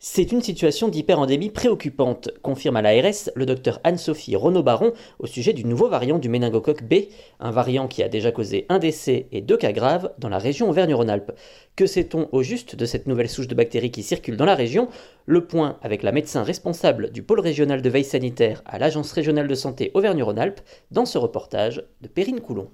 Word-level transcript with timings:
C'est 0.00 0.30
une 0.30 0.42
situation 0.42 0.86
d'hyperendémie 0.86 1.50
préoccupante, 1.50 2.30
confirme 2.40 2.76
à 2.76 2.82
l'ARS 2.82 3.30
le 3.34 3.46
docteur 3.46 3.80
Anne-Sophie 3.82 4.36
Renaud-Baron 4.36 4.92
au 5.18 5.26
sujet 5.26 5.52
du 5.52 5.64
nouveau 5.64 5.88
variant 5.88 6.20
du 6.20 6.28
méningocoque 6.28 6.84
B, 6.84 7.08
un 7.40 7.50
variant 7.50 7.88
qui 7.88 8.04
a 8.04 8.08
déjà 8.08 8.30
causé 8.30 8.64
un 8.68 8.78
décès 8.78 9.26
et 9.32 9.40
deux 9.40 9.56
cas 9.56 9.72
graves 9.72 10.12
dans 10.20 10.28
la 10.28 10.38
région 10.38 10.70
Auvergne-Rhône-Alpes. 10.70 11.32
Que 11.74 11.86
sait-on 11.86 12.28
au 12.30 12.44
juste 12.44 12.76
de 12.76 12.86
cette 12.86 13.08
nouvelle 13.08 13.28
souche 13.28 13.48
de 13.48 13.56
bactéries 13.56 13.90
qui 13.90 14.04
circule 14.04 14.36
dans 14.36 14.44
la 14.44 14.54
région? 14.54 14.88
Le 15.26 15.44
point 15.44 15.78
avec 15.82 16.04
la 16.04 16.12
médecin 16.12 16.44
responsable 16.44 17.10
du 17.10 17.24
pôle 17.24 17.40
régional 17.40 17.82
de 17.82 17.90
veille 17.90 18.04
sanitaire 18.04 18.62
à 18.66 18.78
l'Agence 18.78 19.10
régionale 19.10 19.48
de 19.48 19.54
santé 19.56 19.90
Auvergne-Rhône-Alpes 19.94 20.60
dans 20.92 21.06
ce 21.06 21.18
reportage 21.18 21.82
de 22.02 22.06
Perrine 22.06 22.40
Coulon. 22.40 22.68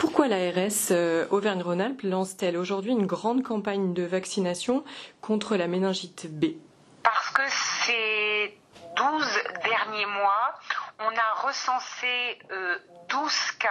Pourquoi 0.00 0.28
l'ARS 0.28 0.92
euh, 0.92 1.26
Auvergne-Rhône-Alpes 1.30 2.00
lance-t-elle 2.04 2.56
aujourd'hui 2.56 2.92
une 2.92 3.06
grande 3.06 3.42
campagne 3.42 3.92
de 3.92 4.02
vaccination 4.02 4.82
contre 5.20 5.56
la 5.56 5.66
méningite 5.66 6.26
B? 6.26 6.56
Parce 7.02 7.28
que 7.28 7.42
ces 7.84 8.58
12 8.96 9.38
derniers 9.62 10.06
mois, 10.06 10.58
on 11.00 11.10
a 11.10 11.46
recensé 11.46 12.38
euh, 12.50 12.78
12 13.10 13.52
cas 13.58 13.68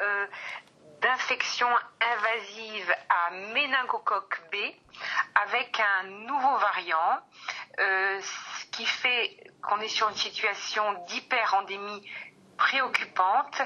euh, 0.00 0.26
d'infection 1.00 1.66
invasive 2.00 2.94
à 3.08 3.32
méningocoque 3.52 4.40
B 4.52 4.56
avec 5.34 5.80
un 5.80 6.04
nouveau 6.04 6.58
variant, 6.58 7.18
euh, 7.80 8.20
ce 8.20 8.66
qui 8.70 8.86
fait 8.86 9.50
qu'on 9.62 9.80
est 9.80 9.88
sur 9.88 10.08
une 10.08 10.16
situation 10.16 10.84
d'hyperendémie 11.08 12.08
préoccupante 12.62 13.60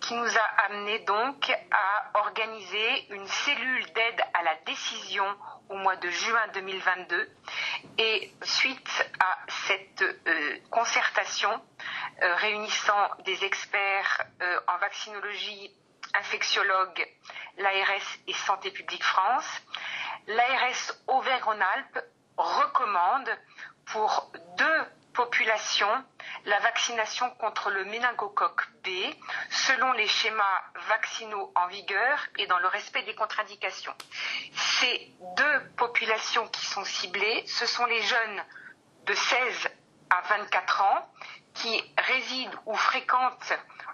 qui 0.00 0.14
nous 0.14 0.36
a 0.36 0.62
amené 0.66 0.98
donc 1.00 1.50
à 1.70 2.18
organiser 2.18 3.06
une 3.14 3.26
cellule 3.28 3.86
d'aide 3.92 4.20
à 4.34 4.42
la 4.42 4.56
décision 4.66 5.24
au 5.68 5.76
mois 5.76 5.94
de 5.94 6.10
juin 6.10 6.48
2022 6.54 7.30
et 7.98 8.32
suite 8.42 9.10
à 9.20 9.38
cette 9.68 10.02
euh, 10.02 10.56
concertation 10.68 11.52
euh, 12.22 12.34
réunissant 12.36 13.08
des 13.24 13.44
experts 13.44 14.24
euh, 14.42 14.60
en 14.66 14.78
vaccinologie, 14.78 15.72
infectiologues, 16.14 17.06
l'ARS 17.56 18.18
et 18.26 18.32
Santé 18.32 18.72
publique 18.72 19.04
France, 19.04 19.62
l'ARS 20.26 20.98
Auvergne-Rhône-Alpes 21.06 22.00
recommande 22.36 23.30
pour 23.92 24.32
deux 24.58 24.84
populations 25.12 26.04
la 26.44 26.58
vaccination 26.60 27.30
contre 27.38 27.70
le 27.70 27.84
méningocoque 27.84 28.68
B 28.84 28.88
selon 29.50 29.92
les 29.92 30.08
schémas 30.08 30.62
vaccinaux 30.88 31.52
en 31.54 31.66
vigueur 31.68 32.18
et 32.38 32.46
dans 32.46 32.58
le 32.58 32.68
respect 32.68 33.02
des 33.02 33.14
contre-indications. 33.14 33.94
Ces 34.54 35.12
deux 35.36 35.60
populations 35.76 36.46
qui 36.48 36.64
sont 36.66 36.84
ciblées, 36.84 37.44
ce 37.46 37.66
sont 37.66 37.84
les 37.86 38.02
jeunes 38.02 38.44
de 39.06 39.14
16 39.14 39.68
à 40.10 40.20
24 40.22 40.82
ans 40.82 41.12
qui 41.54 41.82
résident 41.98 42.50
ou 42.66 42.74
fréquentent 42.74 43.52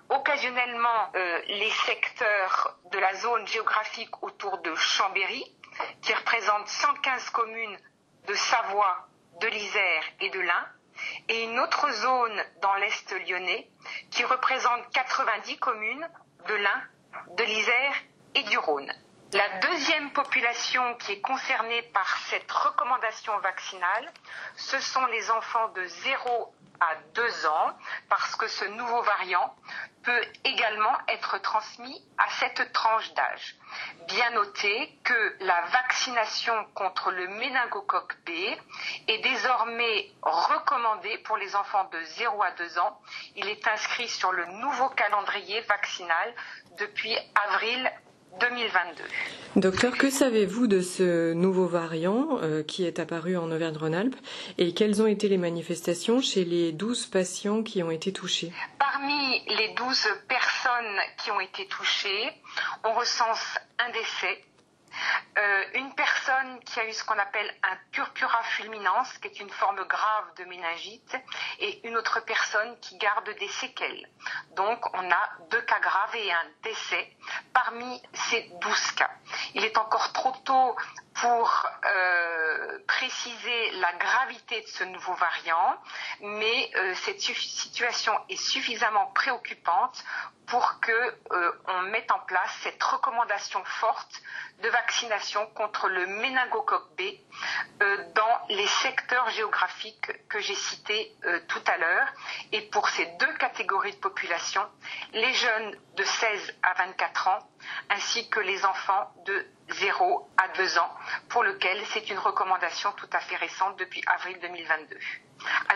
occasionnellement 0.09 1.11
euh, 1.15 1.43
les 1.49 1.71
secteurs 1.71 2.79
de 2.93 2.99
la 2.99 3.15
zone 3.15 3.47
géographique 3.47 4.23
autour 4.23 4.59
de 4.59 4.75
Chambéry, 4.75 5.45
qui 6.03 6.15
représente 6.15 6.69
115 6.69 7.31
communes 7.31 7.79
de 8.27 8.35
Savoie, 8.35 9.09
de 9.41 9.49
l'Isère 9.49 10.05
et 10.21 10.31
de 10.31 10.41
l'Ain, 10.41 10.67
et 11.29 11.45
une 11.45 11.59
autre 11.59 11.91
zone 11.93 12.45
dans 12.63 12.75
l'Est 12.75 13.13
lyonnais 13.27 13.69
qui 14.11 14.25
représente 14.25 14.91
90 14.93 15.59
communes 15.59 16.09
de 16.49 16.55
l'Ain, 16.55 16.83
de 17.37 17.45
l'Isère 17.45 17.95
et 18.35 18.43
du 18.45 18.59
Rhône. 18.59 18.93
La 19.33 19.59
deuxième 19.59 20.13
population 20.13 20.95
qui 20.95 21.13
est 21.13 21.21
concernée 21.21 21.83
par 21.93 22.17
cette 22.29 22.51
recommandation 22.51 23.37
vaccinale, 23.41 24.13
ce 24.55 24.79
sont 24.79 25.05
les 25.07 25.31
enfants 25.31 25.69
de 25.71 25.85
0 25.85 26.55
à 26.81 26.95
2 27.15 27.47
ans, 27.47 27.73
parce 28.09 28.37
que 28.37 28.49
ce 28.49 28.65
nouveau 28.65 29.03
variant 29.03 29.55
peut 30.03 30.23
également 30.45 30.97
être 31.09 31.39
transmis 31.39 32.01
à 32.17 32.29
cette 32.39 32.73
tranche 32.73 33.13
d'âge. 33.15 33.57
Bien 34.07 34.31
noter 34.31 34.99
que 35.03 35.37
la 35.41 35.61
vaccination 35.63 36.65
contre 36.75 37.11
le 37.11 37.27
méningocoque 37.29 38.17
B 38.25 38.31
est 39.09 39.19
désormais 39.19 40.11
recommandée 40.23 41.19
pour 41.19 41.37
les 41.37 41.57
enfants 41.57 41.89
de 41.93 42.01
0 42.01 42.43
à 42.43 42.53
2 42.53 42.79
ans. 42.79 43.01
Il 43.35 43.49
est 43.49 43.67
inscrit 43.67 44.09
sur 44.09 44.33
le 44.33 44.47
nouveau 44.47 44.89
calendrier 44.91 45.61
vaccinal 45.63 46.35
depuis 46.79 47.17
avril 47.49 47.93
2022. 48.41 49.05
Docteur, 49.57 49.97
que 49.97 50.11
savez-vous 50.11 50.67
de 50.67 50.83
ce 50.83 51.33
nouveau 51.33 51.67
variant 51.67 52.39
euh, 52.43 52.63
qui 52.63 52.85
est 52.85 52.99
apparu 52.99 53.39
en 53.39 53.51
Auvergne-Rhône-Alpes 53.51 54.17
et 54.59 54.75
quelles 54.75 55.01
ont 55.01 55.07
été 55.07 55.29
les 55.29 55.39
manifestations 55.39 56.21
chez 56.21 56.45
les 56.45 56.73
12 56.73 57.07
patients 57.07 57.63
qui 57.63 57.83
ont 57.83 57.91
été 57.91 58.13
touchés? 58.13 58.53
Parmi 58.79 59.43
les 59.49 59.75
12 59.75 60.09
personnes 60.29 60.99
qui 61.23 61.31
ont 61.31 61.41
été 61.41 61.67
touchées, 61.69 62.31
on 62.85 62.93
recense 62.93 63.59
un 63.79 63.91
décès, 63.93 64.45
euh, 65.37 65.65
une 65.75 65.95
personne 65.95 66.61
qui 66.65 66.81
a 66.81 66.87
eu 66.87 66.93
ce 66.93 67.05
qu'on 67.05 67.19
appelle 67.19 67.53
un 67.63 67.77
purpura 67.93 68.43
fulminans, 68.43 69.05
qui 69.21 69.29
est 69.29 69.41
une 69.41 69.51
forme 69.51 69.85
grave 69.85 70.35
de 70.39 70.45
méningite, 70.45 71.17
et 71.59 71.87
une 71.87 71.97
autre 71.97 72.21
personne 72.25 72.79
qui 72.81 72.97
garde 72.97 73.29
des 73.39 73.49
séquelles. 73.49 74.09
Donc 74.53 74.79
on 74.95 75.11
a 75.11 75.31
deux 75.51 75.61
cas 75.63 75.81
graves 75.81 76.17
et 76.17 76.33
un 76.33 76.47
décès 76.63 77.11
parmi 77.53 78.03
ces 78.13 78.51
12 78.61 78.93
cas. 78.93 79.11
Il 79.55 79.65
est 79.65 79.77
encore 79.79 80.13
trop 80.13 80.33
tôt 80.45 80.77
pour 81.21 81.67
euh, 81.85 82.79
préciser 82.87 83.71
la 83.73 83.93
gravité 83.95 84.61
de 84.61 84.67
ce 84.67 84.85
nouveau 84.85 85.15
variant, 85.15 85.77
mais 86.21 86.71
euh, 86.77 86.95
cette 86.95 87.21
situation 87.21 88.13
est 88.29 88.37
suffisamment 88.37 89.07
préoccupante 89.15 90.05
pour 90.47 90.81
que 90.81 90.93
euh, 91.33 91.83
mette 91.91 92.11
en 92.11 92.21
place 92.21 92.51
cette 92.63 92.83
recommandation 92.83 93.63
forte 93.65 94.23
de 94.63 94.69
vaccination 94.69 95.47
contre 95.55 95.89
le 95.89 96.07
méningocoque 96.07 96.97
B 96.97 97.03
euh, 97.83 98.13
dans 98.15 98.47
les 98.49 98.67
secteurs 98.67 99.29
géographiques 99.31 100.11
que 100.29 100.39
j'ai 100.41 100.55
cités 100.55 101.13
euh, 101.25 101.41
tout 101.49 101.63
à 101.67 101.77
l'heure. 101.79 102.09
Et 102.53 102.63
pour 102.63 102.89
ces 102.89 103.07
deux 103.19 103.33
catégories 103.35 103.93
de 103.93 104.01
population, 104.01 104.63
les 105.13 105.35
jeunes 105.35 105.77
de 105.97 106.05
16 106.05 106.55
à 106.63 106.75
24 106.75 107.29
ans 107.29 107.39
ainsi 107.91 108.29
que 108.31 108.41
les 108.41 108.65
enfants 108.65 109.13
de 109.25 109.47
0 109.71 110.31
à 110.37 110.49
2 110.49 110.79
ans, 110.79 110.95
pour 111.29 111.43
lesquels 111.43 111.85
c'est 111.87 112.09
une 112.09 112.19
recommandation 112.19 112.93
tout 112.93 113.09
à 113.13 113.21
fait 113.21 113.37
récente 113.37 113.77
depuis 113.79 114.03
avril 114.07 114.39
2022. 114.41 114.97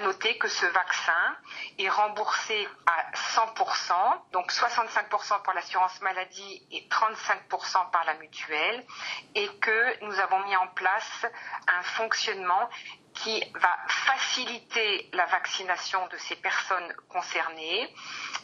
Noter 0.02 0.38
que 0.38 0.49
ce 0.49 0.67
vaccin 0.67 1.37
est 1.79 1.88
remboursé 1.88 2.69
à 2.87 3.11
100%, 3.12 4.32
donc 4.32 4.50
65% 4.50 5.43
par 5.43 5.55
l'assurance 5.55 6.00
maladie 6.00 6.67
et 6.70 6.88
35% 6.88 7.91
par 7.91 8.05
la 8.05 8.14
mutuelle, 8.14 8.87
et 9.35 9.49
que 9.58 10.05
nous 10.05 10.19
avons 10.20 10.41
mis 10.44 10.56
en 10.56 10.69
place 10.69 11.26
un 11.69 11.82
fonctionnement 11.82 12.69
qui 13.14 13.43
va 13.55 13.76
faciliter 13.88 15.11
la 15.12 15.26
vaccination 15.26 16.06
de 16.08 16.17
ces 16.17 16.37
personnes 16.37 16.94
concernées, 17.08 17.93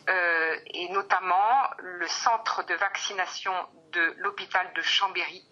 euh, 0.09 0.59
et 0.67 0.88
notamment 0.91 1.70
le 1.79 2.06
centre 2.09 2.64
de 2.64 2.75
vaccination 2.75 3.55
de 3.93 4.14
l'hôpital 4.19 4.70
de 4.75 4.82
Chambéry 4.82 5.43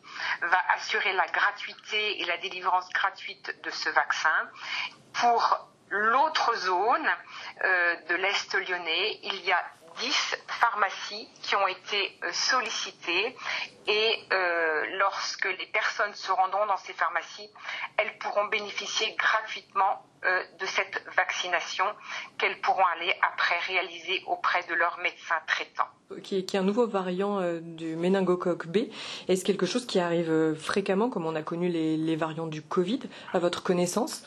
va 0.42 0.60
assurer 0.74 1.12
la 1.14 1.26
gratuité 1.28 2.20
et 2.20 2.24
la 2.26 2.36
délivrance 2.38 2.88
gratuite 2.90 3.62
de 3.62 3.70
ce 3.70 3.88
vaccin. 3.90 4.50
Pour 5.14 5.73
l'autre 5.94 6.52
zone 6.56 7.06
euh, 7.64 7.94
de 8.08 8.14
l'Est 8.16 8.54
lyonnais, 8.54 9.20
il 9.22 9.44
y 9.44 9.52
a 9.52 9.64
10 10.00 10.36
pharmacies 10.48 11.28
qui 11.42 11.54
ont 11.54 11.68
été 11.68 12.18
euh, 12.24 12.32
sollicitées 12.32 13.36
et 13.86 14.18
euh, 14.32 14.84
lorsque 14.98 15.44
les 15.44 15.66
personnes 15.66 16.12
se 16.14 16.32
rendront 16.32 16.66
dans 16.66 16.76
ces 16.78 16.94
pharmacies, 16.94 17.48
elles 17.96 18.18
pourront 18.18 18.46
bénéficier 18.46 19.14
gratuitement 19.16 20.04
de 20.58 20.64
cette 20.64 21.04
vaccination 21.18 21.84
qu'elles 22.38 22.58
pourront 22.62 22.86
aller 22.96 23.14
après 23.20 23.58
réaliser 23.66 24.22
auprès 24.26 24.62
de 24.62 24.72
leur 24.72 24.96
médecin 25.02 25.34
traitant. 25.46 25.84
Qui 26.22 26.38
est, 26.38 26.44
qui 26.46 26.56
un 26.56 26.62
nouveau 26.62 26.86
variant 26.86 27.42
du 27.60 27.94
méningocoque 27.94 28.66
B. 28.66 28.88
Est-ce 29.28 29.44
quelque 29.44 29.66
chose 29.66 29.86
qui 29.86 30.00
arrive 30.00 30.54
fréquemment, 30.54 31.10
comme 31.10 31.26
on 31.26 31.34
a 31.34 31.42
connu 31.42 31.68
les 31.68 32.16
variants 32.16 32.46
du 32.46 32.62
Covid, 32.62 33.00
à 33.34 33.38
votre 33.38 33.62
connaissance? 33.62 34.24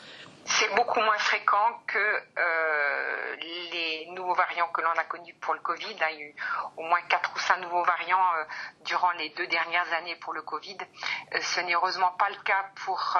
C'est 0.48 0.74
beaucoup 0.74 1.00
moins 1.00 1.18
fréquent 1.18 1.82
que 1.86 1.98
euh, 1.98 3.36
les 3.36 4.06
nouveaux 4.12 4.34
variants 4.34 4.68
que 4.68 4.80
l'on 4.80 4.90
a 4.90 5.04
connus 5.04 5.34
pour 5.34 5.54
le 5.54 5.60
Covid. 5.60 5.90
Il 5.90 5.98
y 5.98 6.02
a 6.02 6.12
eu 6.12 6.34
au 6.76 6.82
moins 6.82 7.00
quatre 7.02 7.30
ou 7.34 7.38
cinq 7.38 7.58
nouveaux 7.58 7.84
variants 7.84 8.34
euh, 8.36 8.44
durant 8.84 9.10
les 9.12 9.28
deux 9.30 9.46
dernières 9.46 9.92
années 9.92 10.16
pour 10.16 10.32
le 10.32 10.42
Covid. 10.42 10.78
Euh, 11.34 11.40
ce 11.40 11.60
n'est 11.60 11.74
heureusement 11.74 12.12
pas 12.12 12.30
le 12.30 12.42
cas 12.44 12.70
pour 12.84 13.18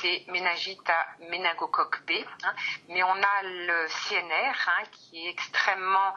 ces 0.00 0.24
méningites 0.28 0.88
à 0.88 1.06
méningocoque 1.30 2.04
B, 2.06 2.12
hein. 2.44 2.54
mais 2.88 3.02
on 3.02 3.10
a 3.10 3.42
le 3.42 3.86
CNR 3.88 4.68
hein, 4.68 4.82
qui 4.92 5.26
est 5.26 5.30
extrêmement 5.30 6.14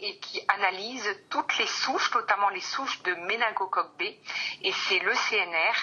et 0.00 0.18
qui 0.18 0.40
analyse 0.48 1.08
toutes 1.30 1.58
les 1.58 1.66
souches, 1.66 2.14
notamment 2.14 2.48
les 2.50 2.60
souches 2.60 3.02
de 3.02 3.14
méningocoque 3.26 3.96
B, 3.98 4.02
et 4.02 4.72
c'est 4.72 4.98
le 5.00 5.12
CNR 5.12 5.74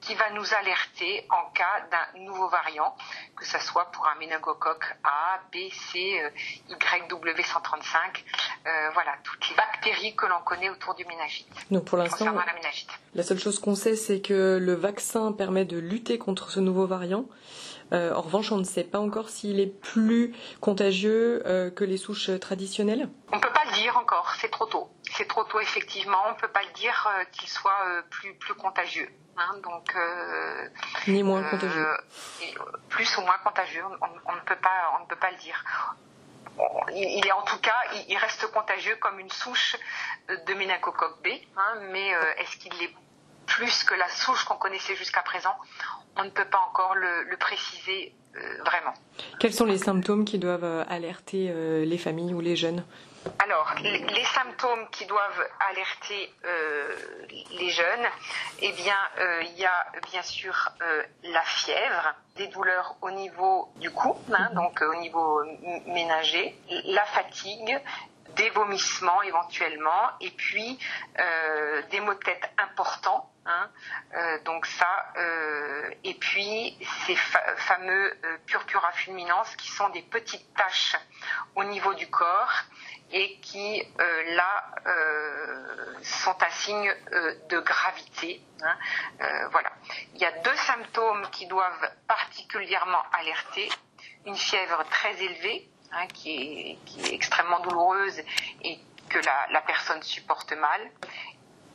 qui 0.00 0.14
va 0.14 0.30
nous 0.30 0.54
alerter 0.54 1.26
en 1.30 1.50
cas 1.52 1.86
d'un 1.90 2.20
nouveau 2.20 2.48
variant, 2.48 2.94
que 3.36 3.44
ce 3.46 3.58
soit 3.58 3.86
pour 3.92 4.06
un 4.06 4.14
méningocoque 4.16 4.84
A, 5.02 5.40
B, 5.52 5.70
C, 5.70 6.20
euh, 6.20 6.30
YW135, 6.70 8.24
euh, 8.66 8.90
voilà, 8.92 9.14
toutes 9.24 9.48
les 9.48 9.56
bactéries 9.56 10.14
que 10.14 10.26
l'on 10.26 10.40
connaît 10.44 10.70
autour 10.70 10.94
du 10.94 11.04
méningite. 11.06 11.48
Donc 11.70 11.86
pour 11.86 11.98
l'instant, 11.98 12.32
la, 12.32 12.44
la, 13.14 13.22
seule 13.22 13.38
chose 13.38 13.58
qu'on 13.58 13.74
sait, 13.74 13.96
c'est 13.96 14.20
que 14.20 14.58
le 14.60 14.74
vaccin 14.74 15.32
permet 15.32 15.64
de 15.64 15.78
lutter 15.78 16.18
contre 16.18 16.50
ce 16.50 16.60
nouveau 16.60 16.86
variant. 16.86 17.24
Euh, 17.92 18.14
en 18.14 18.22
revanche, 18.22 18.50
on 18.52 18.56
ne 18.56 18.64
sait 18.64 18.84
pas 18.84 18.98
encore 18.98 19.28
s'il 19.28 19.60
est 19.60 19.66
plus 19.66 20.34
contagieux 20.60 21.42
que 21.76 21.84
les 21.84 21.96
souches 21.96 22.30
traditionnelles. 22.40 23.08
On 23.32 23.36
ne 23.36 23.40
peut 23.40 23.52
pas 23.52 23.64
le 23.66 23.72
dire 23.72 23.96
encore, 23.96 24.34
c'est 24.40 24.50
trop 24.50 24.66
tôt. 24.66 24.88
C'est 25.10 25.28
trop 25.28 25.44
tôt 25.44 25.60
effectivement, 25.60 26.18
on 26.26 26.30
ne 26.30 26.40
peut 26.40 26.48
pas 26.48 26.62
le 26.62 26.72
dire 26.72 27.08
qu'il 27.32 27.48
soit 27.48 28.02
plus, 28.10 28.34
plus 28.34 28.54
contagieux. 28.54 29.08
Hein, 29.36 29.56
donc, 29.62 29.94
euh, 29.96 30.68
Ni 31.08 31.22
moins 31.22 31.42
euh, 31.42 31.50
contagieux. 31.50 31.86
plus 32.88 33.18
ou 33.18 33.22
moins 33.22 33.38
contagieux, 33.44 33.82
on, 33.84 34.34
ne 34.34 34.40
peut 34.40 34.56
pas, 34.56 34.92
on 34.96 35.02
ne 35.02 35.06
peut 35.06 35.16
pas 35.16 35.30
le 35.30 35.36
dire. 35.38 35.64
Il, 36.92 37.26
est 37.26 37.32
en 37.32 37.42
tout 37.42 37.58
cas, 37.58 37.76
il, 38.08 38.16
reste 38.16 38.46
contagieux 38.52 38.94
comme 39.00 39.18
une 39.18 39.30
souche 39.30 39.76
de 40.28 40.54
méningocoque 40.54 41.20
B, 41.24 41.28
hein, 41.56 41.74
mais 41.90 42.14
euh, 42.14 42.34
est-ce 42.38 42.56
qu'il 42.58 42.80
est 42.80 42.94
plus 43.46 43.84
que 43.84 43.94
la 43.94 44.08
souche 44.08 44.44
qu'on 44.44 44.56
connaissait 44.56 44.96
jusqu'à 44.96 45.22
présent 45.22 45.54
On 46.16 46.24
ne 46.24 46.30
peut 46.30 46.44
pas 46.44 46.60
encore 46.68 46.94
le, 46.94 47.36
préciser 47.38 48.14
vraiment. 48.64 48.94
Quels 49.38 49.54
sont 49.54 49.64
les 49.64 49.78
symptômes 49.78 50.24
qui 50.24 50.38
doivent 50.38 50.84
alerter 50.88 51.52
les 51.84 51.98
familles 51.98 52.34
ou 52.34 52.40
les 52.40 52.56
jeunes? 52.56 52.84
Alors, 53.38 53.74
les 53.82 54.24
symptômes 54.24 54.88
qui 54.90 55.06
doivent 55.06 55.48
alerter 55.70 56.32
euh, 56.44 56.94
les 57.52 57.70
jeunes, 57.70 58.06
eh 58.60 58.72
bien, 58.72 58.96
euh, 59.18 59.42
il 59.42 59.58
y 59.58 59.64
a 59.64 59.86
bien 60.10 60.22
sûr 60.22 60.72
euh, 60.82 61.02
la 61.22 61.42
fièvre, 61.42 62.14
des 62.36 62.48
douleurs 62.48 62.96
au 63.00 63.10
niveau 63.10 63.72
du 63.76 63.90
cou, 63.90 64.16
hein, 64.32 64.48
mhm. 64.50 64.54
donc 64.54 64.82
au 64.82 64.94
niveau 64.96 65.42
ménager, 65.86 66.58
la 66.84 67.04
fatigue, 67.04 67.80
des 68.36 68.50
vomissements 68.50 69.22
éventuellement, 69.22 70.10
et 70.20 70.30
puis 70.30 70.78
des 71.90 72.00
maux 72.00 72.14
de 72.14 72.18
tête 72.18 72.50
importants. 72.58 73.30
Hein, 73.46 73.70
donc 74.46 74.64
ça, 74.64 75.12
et 76.02 76.14
puis 76.14 76.78
ces 77.06 77.14
fameux 77.14 78.16
purpura 78.46 78.90
fulminans 78.92 79.42
qui 79.58 79.70
sont 79.70 79.90
des 79.90 80.00
petites 80.00 80.54
taches 80.54 80.96
au 81.54 81.64
niveau 81.64 81.92
du 81.94 82.08
corps 82.08 82.64
et 83.14 83.38
qui 83.40 83.82
euh, 84.00 84.34
là 84.34 84.64
euh, 84.86 85.94
sont 86.02 86.36
un 86.42 86.50
signe 86.50 86.92
euh, 87.12 87.34
de 87.48 87.60
gravité. 87.60 88.42
Hein. 88.62 88.76
voilà. 89.50 89.70
Il 90.14 90.20
y 90.20 90.24
a 90.24 90.32
deux 90.32 90.56
symptômes 90.56 91.28
qui 91.30 91.46
doivent 91.46 91.90
particulièrement 92.08 93.02
alerter 93.12 93.68
une 94.26 94.36
fièvre 94.36 94.82
très 94.90 95.22
élevée 95.22 95.68
hein, 95.92 96.06
qui, 96.08 96.78
est, 96.98 97.12
extrêmement 97.12 97.60
douloureuse 97.60 98.20
et 98.62 98.78
que 99.10 99.18
la, 99.50 99.60
personne 99.60 100.02
supporte 100.02 100.52
mal, 100.54 100.80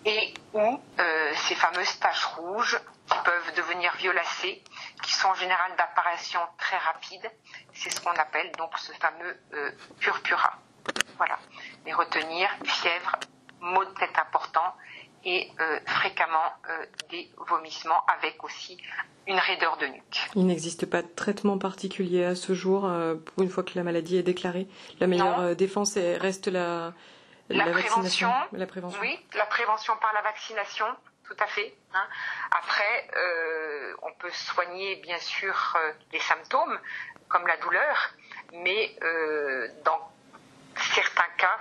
et 0.05 0.33
ou 0.53 0.79
ces 1.35 1.55
fameuses 1.55 1.99
taches 1.99 2.25
rouges 2.37 2.79
qui 3.07 3.17
peuvent 3.23 3.53
devenir 3.55 3.93
violacées, 3.97 4.63
qui 5.03 5.13
sont 5.13 5.27
en 5.27 5.35
général 5.35 5.75
d'apparition 5.77 6.39
très 6.57 6.77
rapide. 6.77 7.29
C'est 7.73 7.89
ce 7.89 8.01
qu'on 8.01 8.11
appelle 8.11 8.51
donc 8.57 8.77
ce 8.77 8.91
fameux 8.93 9.37
purpura. 9.99 10.53
Voilà. 11.17 11.37
Les 11.85 11.93
retenir, 11.93 12.49
fièvre, 12.63 13.19
maux 13.61 13.85
de 13.85 13.91
tête 13.91 14.17
importants 14.17 14.73
et 15.25 15.49
euh, 15.59 15.79
fréquemment 15.85 16.53
euh, 16.69 16.85
des 17.11 17.29
vomissements 17.49 18.05
avec 18.17 18.43
aussi 18.43 18.77
une 19.27 19.37
raideur 19.37 19.77
de 19.77 19.87
nuque. 19.87 20.29
Il 20.35 20.45
n'existe 20.45 20.85
pas 20.85 21.01
de 21.01 21.07
traitement 21.07 21.57
particulier 21.57 22.23
à 22.23 22.35
ce 22.35 22.53
jour 22.53 22.85
euh, 22.85 23.15
pour 23.15 23.43
une 23.43 23.49
fois 23.49 23.63
que 23.63 23.71
la 23.75 23.83
maladie 23.83 24.17
est 24.17 24.23
déclarée. 24.23 24.67
La 24.99 25.07
meilleure 25.07 25.55
défense 25.55 25.95
reste 25.95 26.47
la, 26.47 26.93
la, 27.49 27.65
prévention, 27.71 28.31
La 28.53 28.67
prévention. 28.67 28.99
Oui, 29.01 29.19
la 29.33 29.45
prévention 29.45 29.95
par 29.97 30.13
la 30.13 30.21
vaccination, 30.21 30.85
tout 31.25 31.37
à 31.39 31.47
fait. 31.47 31.73
Hein. 31.93 32.07
Après, 32.51 33.09
on 34.01 34.13
peut 34.13 34.31
soigner 34.31 34.97
bien 34.97 35.19
sûr 35.19 35.77
les 36.11 36.19
symptômes 36.19 36.79
comme 37.27 37.45
la 37.47 37.57
douleur, 37.57 38.13
mais 38.53 38.95
dans 39.83 40.11
certains 40.75 41.29
cas, 41.37 41.59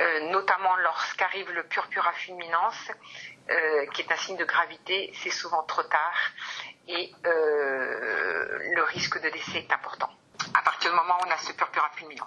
euh, 0.00 0.30
notamment 0.30 0.76
lorsqu'arrive 0.76 1.50
le 1.50 1.62
purpura 1.64 2.12
fulminans, 2.12 2.70
euh, 3.50 3.86
qui 3.92 4.02
est 4.02 4.12
un 4.12 4.16
signe 4.16 4.36
de 4.36 4.44
gravité, 4.44 5.12
c'est 5.22 5.30
souvent 5.30 5.62
trop 5.64 5.82
tard 5.82 6.14
et 6.88 7.12
euh, 7.26 8.58
le 8.74 8.82
risque 8.84 9.20
de 9.20 9.28
décès 9.28 9.58
est 9.58 9.72
important. 9.72 10.10
À 10.54 10.62
partir 10.62 10.90
du 10.90 10.96
moment 10.96 11.18
où 11.20 11.26
on 11.26 11.30
a 11.30 11.36
ce 11.36 11.52
purpura 11.52 11.90
fulminans. 11.96 12.26